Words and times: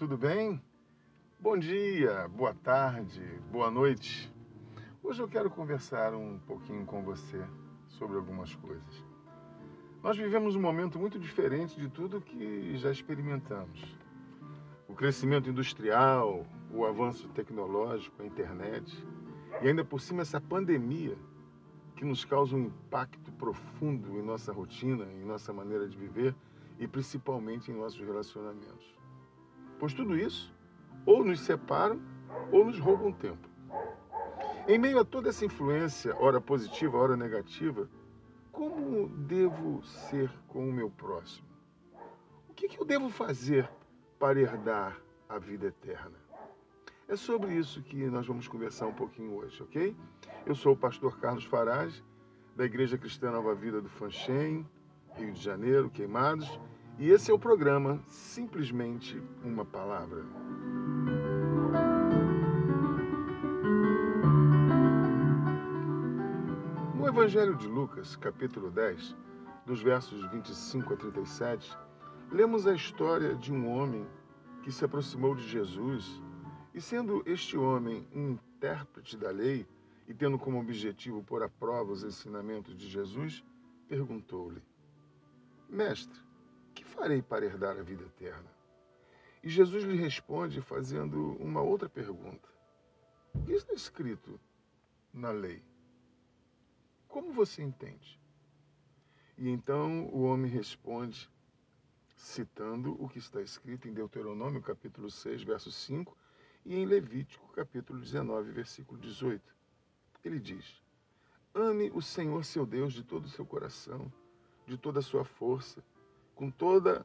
tudo 0.00 0.16
bem? 0.16 0.58
Bom 1.38 1.58
dia, 1.58 2.26
boa 2.28 2.54
tarde, 2.54 3.22
boa 3.52 3.70
noite. 3.70 4.32
Hoje 5.02 5.20
eu 5.20 5.28
quero 5.28 5.50
conversar 5.50 6.14
um 6.14 6.38
pouquinho 6.38 6.86
com 6.86 7.02
você 7.02 7.38
sobre 7.86 8.16
algumas 8.16 8.54
coisas. 8.54 9.04
Nós 10.02 10.16
vivemos 10.16 10.56
um 10.56 10.60
momento 10.62 10.98
muito 10.98 11.18
diferente 11.18 11.78
de 11.78 11.86
tudo 11.90 12.18
que 12.18 12.78
já 12.78 12.90
experimentamos. 12.90 13.94
O 14.88 14.94
crescimento 14.94 15.50
industrial, 15.50 16.46
o 16.72 16.86
avanço 16.86 17.28
tecnológico, 17.28 18.22
a 18.22 18.24
internet 18.24 19.06
e 19.60 19.68
ainda 19.68 19.84
por 19.84 20.00
cima 20.00 20.22
essa 20.22 20.40
pandemia 20.40 21.18
que 21.94 22.06
nos 22.06 22.24
causa 22.24 22.56
um 22.56 22.60
impacto 22.60 23.30
profundo 23.32 24.18
em 24.18 24.22
nossa 24.22 24.50
rotina, 24.50 25.04
em 25.12 25.26
nossa 25.26 25.52
maneira 25.52 25.86
de 25.86 25.98
viver 25.98 26.34
e 26.78 26.88
principalmente 26.88 27.70
em 27.70 27.74
nossos 27.74 28.00
relacionamentos. 28.00 28.99
Pois 29.80 29.94
tudo 29.94 30.16
isso 30.16 30.54
ou 31.06 31.24
nos 31.24 31.40
separam 31.40 32.00
ou 32.52 32.64
nos 32.66 32.78
roubam 32.78 33.12
tempo. 33.12 33.48
Em 34.68 34.78
meio 34.78 35.00
a 35.00 35.04
toda 35.04 35.30
essa 35.30 35.44
influência, 35.44 36.14
ora 36.20 36.40
positiva, 36.40 36.98
ora 36.98 37.16
negativa, 37.16 37.88
como 38.52 39.08
devo 39.08 39.82
ser 39.82 40.30
com 40.46 40.68
o 40.68 40.72
meu 40.72 40.90
próximo? 40.90 41.48
O 42.48 42.52
que, 42.54 42.68
que 42.68 42.78
eu 42.78 42.84
devo 42.84 43.08
fazer 43.08 43.68
para 44.18 44.38
herdar 44.38 45.00
a 45.28 45.38
vida 45.38 45.68
eterna? 45.68 46.18
É 47.08 47.16
sobre 47.16 47.54
isso 47.54 47.82
que 47.82 48.04
nós 48.06 48.26
vamos 48.26 48.46
conversar 48.46 48.86
um 48.86 48.92
pouquinho 48.92 49.34
hoje, 49.34 49.62
ok? 49.62 49.96
Eu 50.44 50.54
sou 50.54 50.74
o 50.74 50.76
pastor 50.76 51.18
Carlos 51.18 51.44
Farage, 51.44 52.04
da 52.54 52.64
Igreja 52.66 52.98
Cristã 52.98 53.30
Nova 53.30 53.54
Vida 53.54 53.80
do 53.80 53.88
Fanchen, 53.88 54.68
Rio 55.16 55.32
de 55.32 55.40
Janeiro, 55.40 55.90
Queimados, 55.90 56.60
e 57.00 57.08
esse 57.08 57.30
é 57.30 57.34
o 57.34 57.38
programa 57.38 57.98
Simplesmente 58.06 59.18
uma 59.42 59.64
Palavra. 59.64 60.22
No 66.94 67.08
Evangelho 67.08 67.56
de 67.56 67.66
Lucas, 67.66 68.16
capítulo 68.16 68.70
10, 68.70 69.16
dos 69.64 69.80
versos 69.82 70.30
25 70.30 70.92
a 70.92 70.96
37, 70.98 71.74
lemos 72.30 72.66
a 72.66 72.74
história 72.74 73.34
de 73.34 73.50
um 73.50 73.66
homem 73.70 74.06
que 74.62 74.70
se 74.70 74.84
aproximou 74.84 75.34
de 75.34 75.48
Jesus 75.48 76.22
e, 76.74 76.82
sendo 76.82 77.22
este 77.24 77.56
homem 77.56 78.06
um 78.14 78.32
intérprete 78.32 79.16
da 79.16 79.30
lei 79.30 79.66
e 80.06 80.12
tendo 80.12 80.38
como 80.38 80.60
objetivo 80.60 81.24
pôr 81.24 81.42
à 81.42 81.48
prova 81.48 81.92
os 81.92 82.04
ensinamentos 82.04 82.76
de 82.76 82.86
Jesus, 82.86 83.42
perguntou-lhe: 83.88 84.62
Mestre, 85.66 86.20
que 86.70 86.84
farei 86.84 87.22
para 87.22 87.44
herdar 87.44 87.78
a 87.78 87.82
vida 87.82 88.04
eterna? 88.04 88.50
E 89.42 89.48
Jesus 89.48 89.84
lhe 89.84 89.96
responde 89.96 90.60
fazendo 90.60 91.32
uma 91.40 91.62
outra 91.62 91.88
pergunta: 91.88 92.48
O 93.34 93.42
que 93.42 93.52
está 93.52 93.72
escrito 93.72 94.38
na 95.12 95.30
lei? 95.30 95.62
Como 97.08 97.32
você 97.32 97.62
entende? 97.62 98.20
E 99.36 99.48
então 99.48 100.06
o 100.08 100.22
homem 100.22 100.50
responde, 100.50 101.30
citando 102.14 103.02
o 103.02 103.08
que 103.08 103.18
está 103.18 103.40
escrito 103.40 103.88
em 103.88 103.94
Deuteronômio, 103.94 104.60
capítulo 104.60 105.10
6, 105.10 105.42
verso 105.42 105.72
5, 105.72 106.16
e 106.66 106.76
em 106.76 106.84
Levítico, 106.84 107.50
capítulo 107.52 107.98
19, 107.98 108.52
versículo 108.52 109.00
18. 109.00 109.42
Ele 110.22 110.38
diz: 110.38 110.82
Ame 111.54 111.90
o 111.94 112.02
Senhor 112.02 112.44
seu 112.44 112.66
Deus 112.66 112.92
de 112.92 113.02
todo 113.02 113.24
o 113.24 113.30
seu 113.30 113.46
coração, 113.46 114.12
de 114.66 114.76
toda 114.76 114.98
a 114.98 115.02
sua 115.02 115.24
força, 115.24 115.82
com 116.40 116.50
toda 116.50 117.04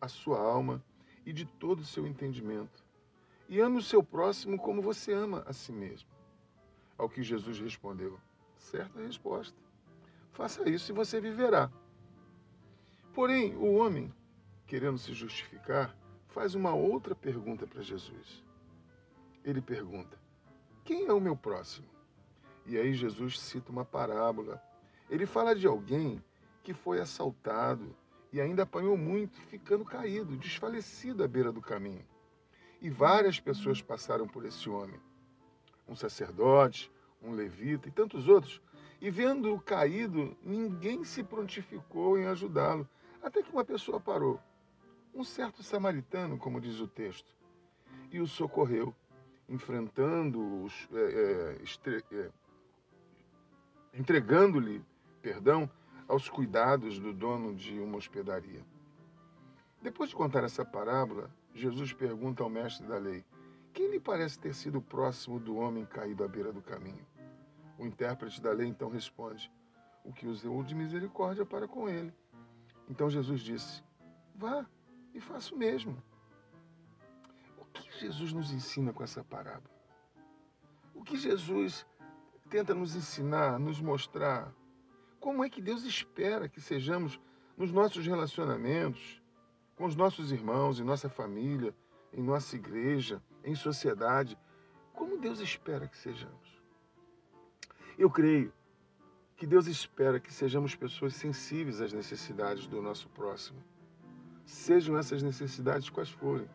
a 0.00 0.06
sua 0.06 0.38
alma 0.38 0.80
e 1.26 1.32
de 1.32 1.44
todo 1.44 1.80
o 1.80 1.84
seu 1.84 2.06
entendimento. 2.06 2.84
E 3.48 3.58
ame 3.58 3.78
o 3.78 3.82
seu 3.82 4.00
próximo 4.00 4.56
como 4.56 4.80
você 4.80 5.12
ama 5.12 5.42
a 5.44 5.52
si 5.52 5.72
mesmo. 5.72 6.08
Ao 6.96 7.08
que 7.08 7.20
Jesus 7.20 7.58
respondeu: 7.58 8.16
Certa 8.56 9.00
resposta. 9.00 9.58
Faça 10.30 10.70
isso 10.70 10.92
e 10.92 10.94
você 10.94 11.20
viverá. 11.20 11.68
Porém, 13.12 13.56
o 13.56 13.74
homem, 13.74 14.14
querendo 14.68 14.98
se 14.98 15.12
justificar, 15.12 15.96
faz 16.28 16.54
uma 16.54 16.72
outra 16.72 17.16
pergunta 17.16 17.66
para 17.66 17.82
Jesus. 17.82 18.44
Ele 19.42 19.60
pergunta: 19.60 20.16
Quem 20.84 21.06
é 21.06 21.12
o 21.12 21.20
meu 21.20 21.36
próximo? 21.36 21.88
E 22.64 22.78
aí 22.78 22.94
Jesus 22.94 23.40
cita 23.40 23.72
uma 23.72 23.84
parábola. 23.84 24.62
Ele 25.10 25.26
fala 25.26 25.56
de 25.56 25.66
alguém 25.66 26.22
que 26.62 26.72
foi 26.72 27.00
assaltado 27.00 27.92
e 28.36 28.40
ainda 28.40 28.64
apanhou 28.64 28.98
muito, 28.98 29.40
ficando 29.46 29.82
caído, 29.82 30.36
desfalecido 30.36 31.24
à 31.24 31.26
beira 31.26 31.50
do 31.50 31.62
caminho. 31.62 32.04
E 32.82 32.90
várias 32.90 33.40
pessoas 33.40 33.80
passaram 33.80 34.28
por 34.28 34.44
esse 34.44 34.68
homem. 34.68 35.00
Um 35.88 35.96
sacerdote, 35.96 36.92
um 37.22 37.32
levita 37.32 37.88
e 37.88 37.90
tantos 37.90 38.28
outros. 38.28 38.60
E 39.00 39.10
vendo-o 39.10 39.58
caído, 39.58 40.36
ninguém 40.42 41.02
se 41.02 41.24
prontificou 41.24 42.18
em 42.18 42.26
ajudá-lo, 42.26 42.86
até 43.22 43.42
que 43.42 43.50
uma 43.50 43.64
pessoa 43.64 43.98
parou. 43.98 44.38
Um 45.14 45.24
certo 45.24 45.62
samaritano, 45.62 46.36
como 46.36 46.60
diz 46.60 46.78
o 46.78 46.86
texto, 46.86 47.34
e 48.12 48.20
o 48.20 48.26
socorreu, 48.26 48.94
enfrentando-os, 49.48 50.86
é, 50.92 51.56
é, 51.56 52.16
é, 52.20 52.30
entregando-lhe, 53.94 54.84
perdão, 55.22 55.70
aos 56.08 56.28
cuidados 56.28 56.98
do 56.98 57.12
dono 57.12 57.54
de 57.54 57.78
uma 57.80 57.96
hospedaria. 57.96 58.64
Depois 59.82 60.10
de 60.10 60.16
contar 60.16 60.44
essa 60.44 60.64
parábola, 60.64 61.30
Jesus 61.54 61.92
pergunta 61.92 62.42
ao 62.42 62.50
mestre 62.50 62.86
da 62.86 62.98
lei: 62.98 63.24
Quem 63.72 63.90
lhe 63.90 64.00
parece 64.00 64.38
ter 64.38 64.54
sido 64.54 64.80
próximo 64.80 65.38
do 65.38 65.56
homem 65.56 65.84
caído 65.84 66.24
à 66.24 66.28
beira 66.28 66.52
do 66.52 66.62
caminho? 66.62 67.06
O 67.78 67.86
intérprete 67.86 68.40
da 68.40 68.52
lei 68.52 68.68
então 68.68 68.88
responde: 68.88 69.50
O 70.04 70.12
que 70.12 70.26
usou 70.26 70.62
de 70.62 70.74
misericórdia 70.74 71.44
para 71.44 71.68
com 71.68 71.88
ele. 71.88 72.12
Então 72.88 73.10
Jesus 73.10 73.40
disse: 73.40 73.82
Vá 74.34 74.66
e 75.14 75.20
faça 75.20 75.54
o 75.54 75.58
mesmo. 75.58 76.02
O 77.58 77.64
que 77.64 78.00
Jesus 78.00 78.32
nos 78.32 78.52
ensina 78.52 78.92
com 78.92 79.02
essa 79.02 79.22
parábola? 79.24 79.74
O 80.94 81.02
que 81.02 81.16
Jesus 81.16 81.86
tenta 82.48 82.74
nos 82.74 82.96
ensinar, 82.96 83.58
nos 83.58 83.80
mostrar? 83.80 84.52
Como 85.20 85.44
é 85.44 85.50
que 85.50 85.60
Deus 85.60 85.84
espera 85.84 86.48
que 86.48 86.60
sejamos 86.60 87.20
nos 87.56 87.72
nossos 87.72 88.06
relacionamentos, 88.06 89.22
com 89.74 89.84
os 89.84 89.96
nossos 89.96 90.30
irmãos, 90.30 90.78
em 90.78 90.84
nossa 90.84 91.08
família, 91.08 91.74
em 92.12 92.22
nossa 92.22 92.56
igreja, 92.56 93.22
em 93.44 93.54
sociedade? 93.54 94.38
Como 94.92 95.18
Deus 95.18 95.40
espera 95.40 95.88
que 95.88 95.96
sejamos? 95.96 96.62
Eu 97.98 98.10
creio 98.10 98.52
que 99.36 99.46
Deus 99.46 99.66
espera 99.66 100.18
que 100.20 100.32
sejamos 100.32 100.74
pessoas 100.74 101.14
sensíveis 101.14 101.80
às 101.80 101.92
necessidades 101.92 102.66
do 102.66 102.80
nosso 102.80 103.08
próximo. 103.10 103.62
Sejam 104.44 104.96
essas 104.96 105.22
necessidades 105.22 105.90
quais 105.90 106.10
forem. 106.10 106.48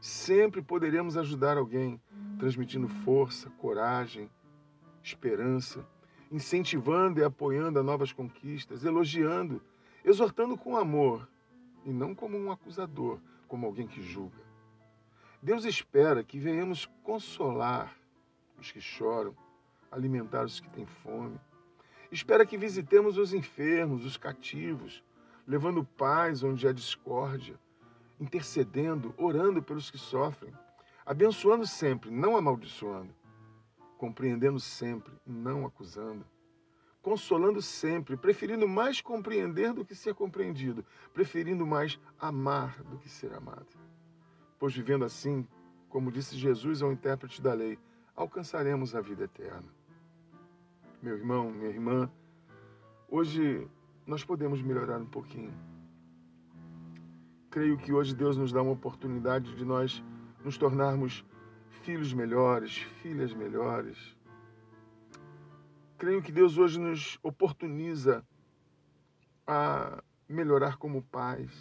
Sempre 0.00 0.62
poderemos 0.62 1.16
ajudar 1.16 1.58
alguém, 1.58 2.00
transmitindo 2.38 2.88
força, 2.88 3.50
coragem, 3.50 4.30
esperança 5.02 5.86
incentivando 6.30 7.20
e 7.20 7.24
apoiando 7.24 7.78
a 7.78 7.82
novas 7.82 8.12
conquistas, 8.12 8.84
elogiando, 8.84 9.62
exortando 10.04 10.56
com 10.56 10.76
amor 10.76 11.28
e 11.84 11.92
não 11.92 12.14
como 12.14 12.36
um 12.36 12.52
acusador, 12.52 13.18
como 13.46 13.66
alguém 13.66 13.86
que 13.86 14.02
julga. 14.02 14.42
Deus 15.42 15.64
espera 15.64 16.22
que 16.22 16.38
venhamos 16.38 16.86
consolar 17.02 17.96
os 18.58 18.70
que 18.70 18.80
choram, 18.80 19.34
alimentar 19.90 20.44
os 20.44 20.60
que 20.60 20.68
têm 20.70 20.84
fome. 20.86 21.40
Espera 22.10 22.44
que 22.44 22.58
visitemos 22.58 23.16
os 23.16 23.32
enfermos, 23.32 24.04
os 24.04 24.16
cativos, 24.16 25.02
levando 25.46 25.84
paz 25.84 26.42
onde 26.42 26.66
há 26.66 26.72
discórdia, 26.72 27.58
intercedendo, 28.20 29.14
orando 29.16 29.62
pelos 29.62 29.90
que 29.90 29.98
sofrem, 29.98 30.52
abençoando 31.06 31.66
sempre, 31.66 32.10
não 32.10 32.36
amaldiçoando 32.36 33.14
compreendendo 33.98 34.60
sempre, 34.60 35.12
não 35.26 35.66
acusando, 35.66 36.24
consolando 37.02 37.60
sempre, 37.60 38.16
preferindo 38.16 38.66
mais 38.68 39.00
compreender 39.00 39.72
do 39.72 39.84
que 39.84 39.94
ser 39.94 40.14
compreendido, 40.14 40.84
preferindo 41.12 41.66
mais 41.66 41.98
amar 42.18 42.80
do 42.84 42.96
que 42.96 43.08
ser 43.08 43.34
amado. 43.34 43.66
Pois 44.58 44.74
vivendo 44.74 45.04
assim, 45.04 45.46
como 45.88 46.12
disse 46.12 46.36
Jesus 46.36 46.80
ao 46.80 46.92
intérprete 46.92 47.42
da 47.42 47.52
lei, 47.52 47.78
alcançaremos 48.14 48.94
a 48.94 49.00
vida 49.00 49.24
eterna. 49.24 49.68
Meu 51.02 51.16
irmão, 51.16 51.50
minha 51.50 51.68
irmã, 51.68 52.10
hoje 53.08 53.68
nós 54.06 54.24
podemos 54.24 54.62
melhorar 54.62 54.98
um 54.98 55.06
pouquinho. 55.06 55.52
Creio 57.50 57.76
que 57.76 57.92
hoje 57.92 58.14
Deus 58.14 58.36
nos 58.36 58.52
dá 58.52 58.62
uma 58.62 58.72
oportunidade 58.72 59.54
de 59.56 59.64
nós 59.64 60.02
nos 60.44 60.56
tornarmos 60.56 61.24
filhos 61.82 62.12
melhores, 62.12 62.78
filhas 63.02 63.32
melhores. 63.32 63.96
Creio 65.96 66.22
que 66.22 66.32
Deus 66.32 66.58
hoje 66.58 66.78
nos 66.78 67.18
oportuniza 67.22 68.24
a 69.46 70.02
melhorar 70.28 70.76
como 70.76 71.02
pais, 71.02 71.52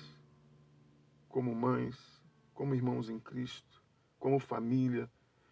como 1.29 1.55
mães, 1.55 1.97
como 2.53 2.75
irmãos 2.75 3.09
em 3.09 3.19
Cristo, 3.19 3.81
como 4.19 4.39
família, 4.39 5.09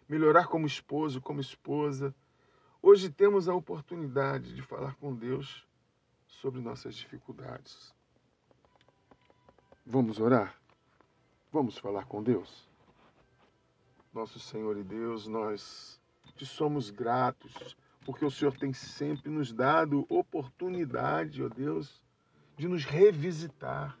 melhorar 0.08 0.46
como 0.46 0.66
esposo, 0.66 1.20
como 1.20 1.40
esposa. 1.40 2.14
Hoje 2.82 3.10
temos 3.10 3.48
a 3.48 3.54
oportunidade 3.54 4.54
de 4.54 4.62
falar 4.62 4.94
com 4.96 5.14
Deus 5.14 5.66
sobre 6.26 6.60
nossas 6.60 6.94
dificuldades. 6.94 7.94
Vamos 9.84 10.20
orar? 10.20 10.54
Vamos 11.52 11.78
falar 11.78 12.04
com 12.06 12.22
Deus? 12.22 12.68
Nosso 14.16 14.40
Senhor 14.40 14.78
e 14.78 14.82
Deus, 14.82 15.26
nós 15.26 16.00
te 16.36 16.46
somos 16.46 16.88
gratos, 16.88 17.76
porque 18.02 18.24
o 18.24 18.30
Senhor 18.30 18.56
tem 18.56 18.72
sempre 18.72 19.30
nos 19.30 19.52
dado 19.52 20.06
oportunidade, 20.08 21.44
ó 21.44 21.50
Deus, 21.50 22.02
de 22.56 22.66
nos 22.66 22.82
revisitar. 22.82 23.98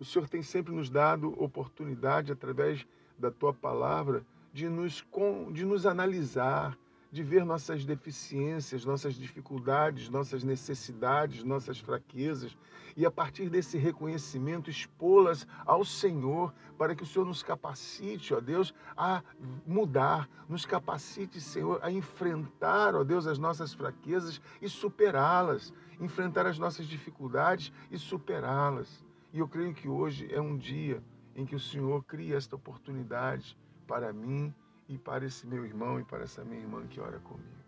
O 0.00 0.06
Senhor 0.06 0.26
tem 0.26 0.42
sempre 0.42 0.72
nos 0.72 0.88
dado 0.88 1.38
oportunidade, 1.38 2.32
através 2.32 2.86
da 3.18 3.30
tua 3.30 3.52
palavra, 3.52 4.24
de 4.54 4.70
nos, 4.70 5.04
de 5.52 5.66
nos 5.66 5.84
analisar, 5.84 6.78
de 7.12 7.22
ver 7.22 7.44
nossas 7.44 7.84
deficiências, 7.84 8.86
nossas 8.86 9.14
dificuldades, 9.16 10.08
nossas 10.08 10.42
necessidades, 10.42 11.44
nossas 11.44 11.78
fraquezas 11.78 12.56
e 12.96 13.04
a 13.04 13.10
partir 13.10 13.50
desse 13.50 13.76
reconhecimento 13.76 14.70
expô-las 14.70 15.46
ao 15.66 15.84
Senhor 15.84 16.54
para 16.78 16.96
que 16.96 17.02
o 17.02 17.06
Senhor 17.06 17.26
nos 17.26 17.42
capacite, 17.42 18.32
ó 18.32 18.40
Deus, 18.40 18.74
a 18.96 19.22
mudar, 19.66 20.26
nos 20.48 20.64
capacite, 20.64 21.38
Senhor, 21.38 21.78
a 21.82 21.90
enfrentar, 21.90 22.94
ó 22.94 23.04
Deus, 23.04 23.26
as 23.26 23.38
nossas 23.38 23.74
fraquezas 23.74 24.40
e 24.62 24.68
superá-las, 24.68 25.72
enfrentar 26.00 26.46
as 26.46 26.58
nossas 26.58 26.86
dificuldades 26.86 27.70
e 27.90 27.98
superá-las. 27.98 29.04
E 29.34 29.38
eu 29.38 29.46
creio 29.46 29.74
que 29.74 29.86
hoje 29.86 30.32
é 30.32 30.40
um 30.40 30.56
dia 30.56 31.02
em 31.36 31.44
que 31.44 31.54
o 31.54 31.60
Senhor 31.60 32.02
cria 32.04 32.36
esta 32.36 32.56
oportunidade 32.56 33.56
para 33.86 34.14
mim 34.14 34.54
e 34.92 34.98
para 34.98 35.24
esse 35.24 35.46
meu 35.46 35.64
irmão 35.64 35.98
e 35.98 36.04
para 36.04 36.24
essa 36.24 36.44
minha 36.44 36.60
irmã 36.60 36.86
que 36.86 37.00
ora 37.00 37.18
comigo. 37.20 37.62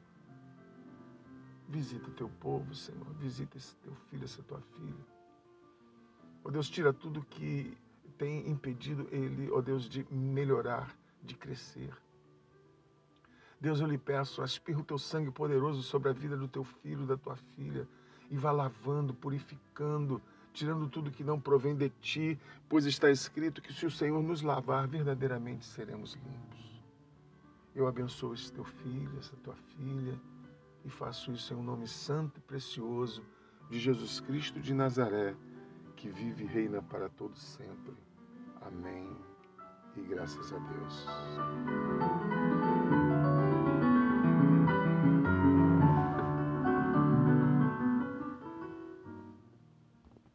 Visita 1.67 2.11
o 2.11 2.12
teu 2.12 2.29
povo, 2.29 2.75
Senhor. 2.75 3.06
Visita 3.15 3.56
esse 3.56 3.75
teu 3.76 3.94
filho, 4.11 4.25
essa 4.25 4.43
tua 4.43 4.61
filha. 4.61 5.06
Ó 6.44 6.49
oh 6.49 6.50
Deus, 6.50 6.69
tira 6.69 6.93
tudo 6.93 7.25
que 7.25 7.79
tem 8.19 8.47
impedido 8.50 9.09
ele, 9.11 9.50
ó 9.50 9.56
oh 9.56 9.62
Deus, 9.62 9.88
de 9.88 10.06
melhorar, 10.12 10.94
de 11.23 11.35
crescer. 11.35 11.97
Deus, 13.59 13.81
eu 13.81 13.87
lhe 13.87 13.97
peço, 13.97 14.43
aspirra 14.43 14.81
o 14.81 14.85
teu 14.85 14.99
sangue 14.99 15.31
poderoso 15.31 15.82
sobre 15.82 16.11
a 16.11 16.12
vida 16.12 16.37
do 16.37 16.47
teu 16.47 16.62
filho, 16.62 17.06
da 17.06 17.17
tua 17.17 17.37
filha, 17.56 17.88
e 18.31 18.37
vá 18.37 18.53
lavando, 18.53 19.15
purificando, 19.15 20.21
tirando 20.53 20.87
tudo 20.91 21.11
que 21.11 21.25
não 21.25 21.41
provém 21.41 21.75
de 21.75 21.88
ti, 21.88 22.38
pois 22.69 22.85
está 22.85 23.11
escrito 23.11 23.62
que 23.62 23.73
se 23.73 23.87
o 23.87 23.91
Senhor 23.91 24.23
nos 24.23 24.43
lavar, 24.43 24.87
verdadeiramente 24.87 25.65
seremos 25.65 26.12
limpos. 26.12 26.53
Eu 27.75 27.88
abençoo 27.88 28.35
esse 28.35 28.53
teu 28.53 28.65
filho, 28.65 29.19
essa 29.19 29.37
tua 29.37 29.55
filha, 29.55 30.21
e 30.85 30.88
faço 30.88 31.32
isso 31.32 31.53
em 31.53 31.56
um 31.56 31.62
nome 31.62 31.88
santo 31.88 32.38
e 32.38 32.43
precioso 32.43 33.23
de 33.69 33.81
Jesus 33.81 34.21
Cristo 34.21 34.61
de 34.61 34.73
Nazaré, 34.73 35.35
que 35.97 36.09
vive 36.09 36.44
e 36.44 36.47
reina 36.47 36.82
para 36.82 37.09
todos 37.09 37.43
sempre. 37.43 37.94
Amém. 38.61 39.17
E 39.97 40.03
graças 40.03 40.53
a 40.53 40.59
Deus. 40.59 41.06